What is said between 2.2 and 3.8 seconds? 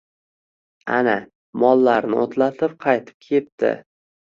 oʻtlatib qaytib kepti